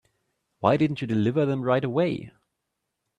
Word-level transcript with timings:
Why 0.61 0.77
didn't 0.77 1.01
you 1.01 1.05
deliver 1.05 1.45
them 1.45 1.61
right 1.61 1.83
away? 1.83 2.31